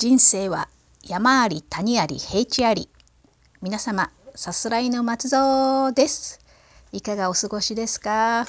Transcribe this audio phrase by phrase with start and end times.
[0.00, 0.70] 人生は
[1.02, 2.88] 山あり谷あり平地あり。
[3.60, 6.40] 皆様さすらいの松蔵です。
[6.90, 8.46] いかがお過ごしですか、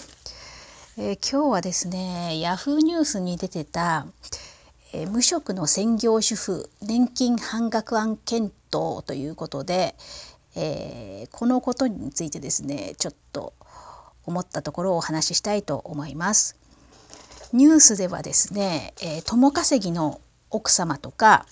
[0.97, 4.07] えー、今日はですねヤフーニュースに出てた、
[4.93, 9.95] えー、無職の専業主婦年金半額案検討ということで、
[10.55, 13.51] えー、このことについてですねちょっと
[14.23, 16.55] 思ったところをお話ししたいと思います。
[17.51, 20.21] ニュースではですね、えー、共稼ぎの
[20.51, 21.45] 奥様とか、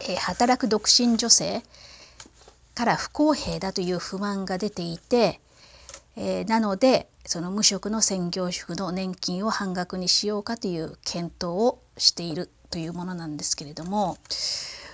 [0.00, 1.62] え、働く独身女性
[2.74, 5.40] から不公平だという不満が出ていて、
[6.16, 14.18] え、なのでその無職の専業主婦の年金を半額にしようかという検討をしているというものなんですけれども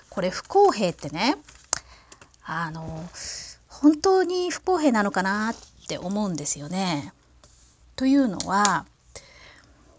[0.09, 1.35] これ不公平ってね
[2.45, 3.03] あの
[3.67, 5.55] 本当に不公平なのかなっ
[5.87, 7.13] て思うんですよね。
[7.95, 8.85] というのは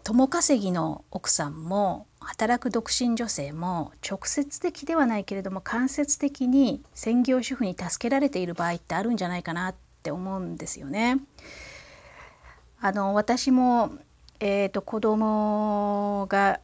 [0.03, 11.19] 共稼ぎの奥さんも働く独身女性も直接的ではないけれども間接的に専業主婦に助けられている場合ってあるんじゃないかなって思うんですよね。
[12.81, 13.93] あの私も、
[14.41, 16.59] えーと、子供が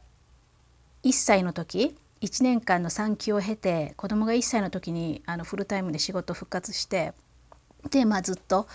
[1.02, 7.14] 1歳の時1年間の産休を経て子供が1歳の時にあのフルタイムで仕事復活して
[7.88, 8.68] で、まあ、ずっと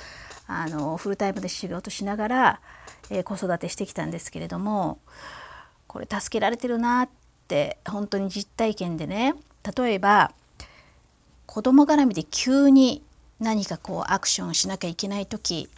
[0.48, 2.60] あのフルタイムで仕事しながら、
[3.10, 5.00] えー、子育てしてきたんですけれども
[5.88, 7.10] これ助けられてるなっ
[7.48, 9.36] て本当に実体験でね
[9.76, 10.32] 例えば
[11.46, 13.02] 子供絡みで急に
[13.40, 15.70] 何かこうアクションしなきゃいけない時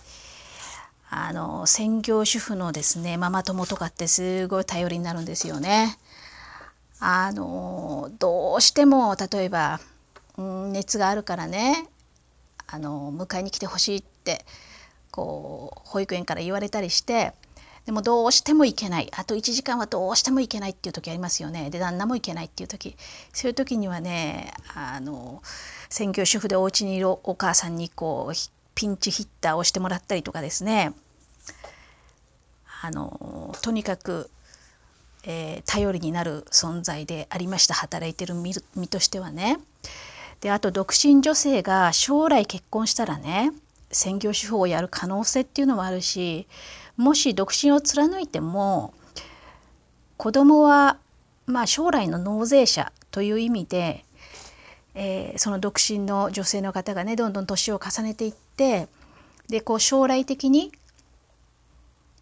[1.10, 5.98] あの専業主婦のですねママ友とかってすごい頼りになるんですよね。
[7.00, 9.80] あのどうしても例えば、
[10.38, 11.88] 熱があるからね
[12.68, 14.46] あの迎えに来てほしいって
[15.12, 17.34] こう保育園から言われたりして
[17.86, 19.10] でもどうしても行けない。
[19.16, 21.70] あと1時間はどうしても行けないっていう時ありますよね。
[21.70, 22.98] で旦那も行けないっていう時。
[23.32, 25.42] そういう時にはねあの
[25.90, 28.36] 専業主婦でお家にいるお母さんにこう
[28.76, 30.92] ピンチヒッターをしてもらったりとかですね。
[32.82, 34.30] あのとにかく、
[35.24, 37.74] えー、頼りになる存在でありました。
[37.74, 38.54] 働いてる身
[38.90, 39.60] としてはね。
[40.42, 43.52] であと独身女性が将来結婚したらね
[43.92, 46.48] 専業主婦をやる可能性っていうのもあるし
[46.98, 48.94] もし独身を貫いても
[50.18, 50.98] 子供は
[51.46, 54.04] まあ将来の納税者という意味で、
[54.96, 58.88] えー、その独身の女性の方がねどんどん年を重ねていって
[59.48, 60.72] でこう将来的に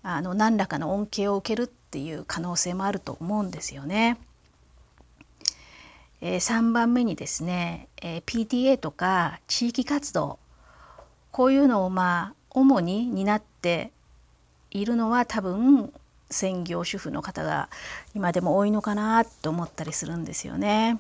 [0.04, 4.18] あの何らかの恩恵を受けるっていう可能性もあると思うんですよね。
[6.22, 10.40] えー、3番目にですね、えー、PTA とか地域活動
[11.32, 13.92] こういうのをまあ主に担って
[14.72, 15.94] いるのは多分
[16.30, 17.70] 専業主婦の方が
[18.14, 21.00] 今でも多いのかなと思ったりするんですよね。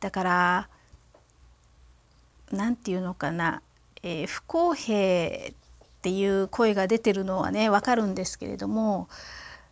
[0.00, 0.68] だから
[2.52, 3.62] 何て言うのかな、
[4.02, 5.52] えー、不公平っ
[6.02, 9.08] ていう声が出てるのはね分かるんですけれども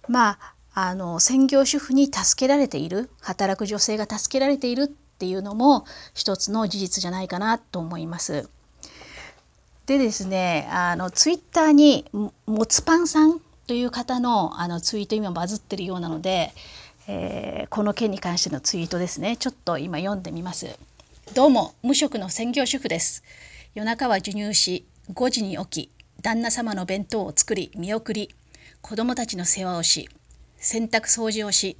[0.08, 8.50] まああの専業主婦に助けられている働く女性が助けられているっていうのも一つの事実じゃないかなと思います。
[9.86, 12.04] でですねあのツイッターに
[12.44, 16.52] もつパンさんという方のあのツイート今バズってるようなので、
[17.08, 20.78] えー、この件に関してのツイートですねちょっと今読んでみます。
[21.32, 23.24] どうも無職の専業主婦です。
[23.74, 24.84] 夜中は授乳し
[25.14, 28.34] 5時に起き旦那様の弁当を作り見送り
[28.82, 30.10] 子供たちの世話をし
[30.58, 31.78] 洗濯掃除をし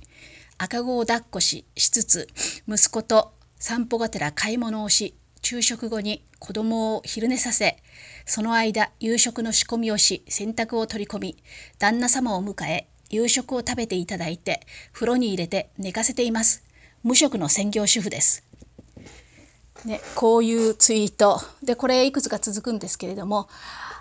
[0.58, 2.28] 赤子を抱っこししつつ
[2.68, 7.76] 息子と散歩がてら買い物をし昼食後に子供を昼寝させ、
[8.24, 11.36] その間夕食の仕込みをし、洗濯を取り込み、
[11.78, 16.64] 旦那様を迎え、夕食を食べていただいて、風呂に入れて寝かせています。
[17.04, 18.45] 無職の専業主婦です。
[19.84, 21.40] ね、こういうツイート。
[21.62, 23.48] で、これいくつか続くんですけれども、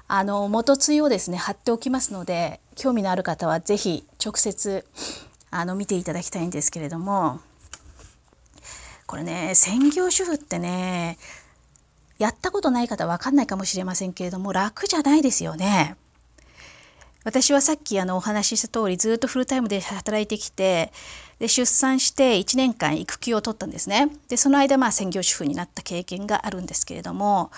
[0.07, 4.85] あの、元ツイをですね、貼っておきますので、興味のある方は是非直接、
[5.51, 7.39] あの、見ていただきたいんですけれども、
[9.07, 11.17] これね専業主婦ってね
[12.17, 15.95] やったことない方は分かんないかもしれませんけれども楽じゃないですよね。
[17.25, 20.93] 私はさっきあのお話しした通りずっとフルタイムで働いてきて
[21.39, 24.09] で出産して1年間育休を取ったんですね。
[24.29, 27.51] でその間まあ専業主婦になった経験があるんですけれども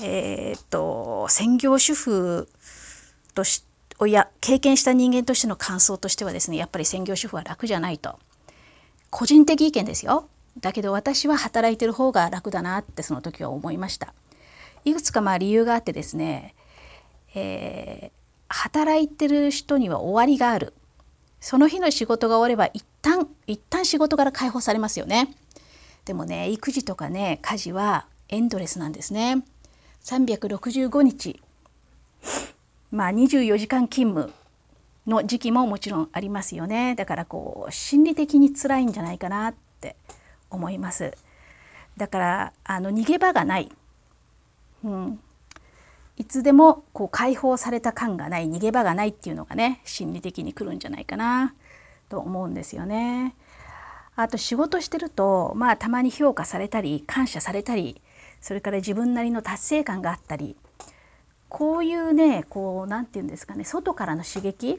[0.00, 2.48] えー、っと専業主婦
[3.34, 3.64] とし
[3.98, 8.20] をや経験した人間としての感想としてはですねやっぱり専業主婦は楽じゃないと
[9.10, 10.28] 個人的意見ですよ
[10.60, 14.12] だけど私は働いてる方が楽だなってその時は思いました。
[14.84, 16.54] いくつかまあ理由があってですね、
[17.34, 18.17] えー、
[18.48, 20.74] 働いてる人には終わりがある。
[21.40, 25.34] その日の仕事が終われば一旦一旦仕事から解放されますよね。
[26.04, 29.44] でもね育児とかね家事はエンドレスなんですね。
[30.04, 31.40] 365日。
[32.90, 34.32] まあ24時間勤務
[35.06, 36.94] の時期ももちろんありますよね。
[36.94, 39.96] だからこう心理的に辛いんじゃないかなって
[40.50, 41.12] 思います。
[41.96, 43.70] だからあの逃げ場がない、
[44.84, 45.20] うん、
[46.18, 51.54] いつでもこう解放された感がない逃げ場がないっていうのがね心理的に来るんじゃないかな
[52.08, 53.36] と思うんですよね。
[54.16, 58.02] あと仕事してるとまあたまに評価されたり感謝されたり
[58.40, 60.56] それから自分なりの達成感があったり
[61.48, 64.78] こういうねこう何て言うんですかね外からの刺激っ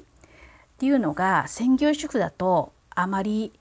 [0.77, 3.53] ていうのが専業主婦だとあまり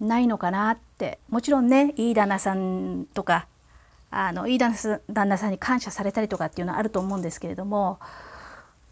[0.00, 3.48] ないのかなってもちろんねいい旦那さんとか
[4.14, 4.74] あのいい旦
[5.08, 7.98] 那さんに感謝されたりとかっていうのはあると思うんですけれども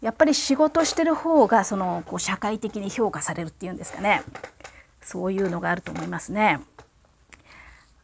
[0.01, 4.23] やっぱり仕事してる方がそのこう社会的に評価されるっていうんですかね
[4.99, 6.59] そういうのがあると思いますね。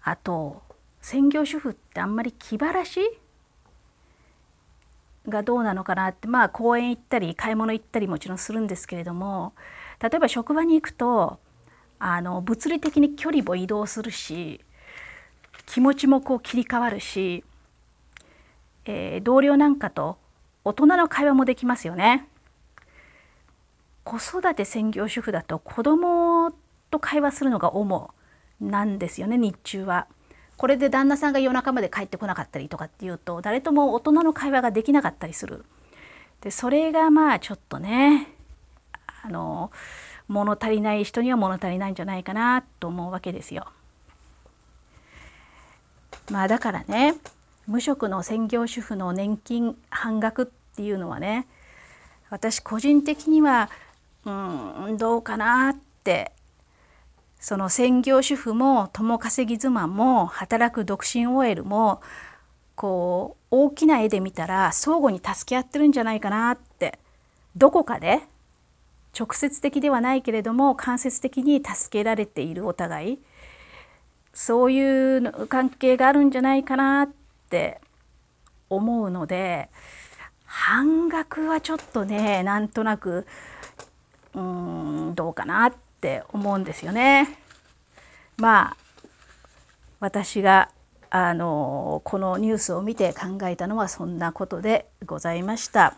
[0.04, 0.62] あと
[1.02, 3.00] 専業主婦ってあんまり気晴らし
[5.28, 9.54] がどうなのかなってまあ公園行ったり買い物行ったりもちろんするんですけれども
[10.02, 11.40] 例えば職場に行くと
[12.00, 14.62] あの物理的に距離も移動するし
[15.68, 17.44] 気持ちもこう切り替わるし、
[18.86, 20.18] えー、同僚なんかと
[20.64, 22.28] 大人の会話もできますよね。
[24.04, 26.54] 子育て専業主婦だと子供
[26.90, 28.10] と会話するのが主
[28.62, 30.08] なんですよね日中は。
[30.56, 35.66] これで旦那さんが夜中まで帰ってこなかったりとかっていうと誰とも大人の会話ができなかったりする。
[36.42, 38.34] でそれがまあちょっとね
[39.24, 39.72] あの
[40.30, 43.68] 物足りない人には物足りないんじゃないかなと思うわけですよ。
[46.32, 47.16] まあだからね
[47.68, 51.48] 無職の専業主婦の年金半額っていうのはね
[52.30, 53.70] 私個人的には
[54.26, 56.32] うんどうかなって
[57.40, 62.02] その専業主婦も共稼ぎ妻も働く独身 OL も
[62.76, 67.00] こう大きな絵で見たら相互に助け合ってるんじゃないかなって
[67.56, 68.22] どこかで
[69.18, 73.20] 直接的ではないけれども間接的に助けられているお互い。
[74.38, 77.10] そういう関係があるんじゃないかなっ
[77.50, 77.82] て
[78.70, 79.68] 思うので
[80.46, 83.26] 半額はちょっとねなんとなく
[84.36, 87.40] うーんどうかなって思うんですよね。
[88.38, 88.78] まあ
[90.00, 90.70] 私が
[91.10, 95.96] あのこのニュースを見て考えたのはそんなことでございました。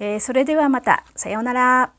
[0.00, 1.97] えー、それではまたさようなら。